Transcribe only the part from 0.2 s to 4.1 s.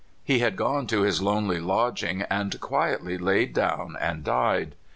He had gone to his lonely lodging, and quietly laid down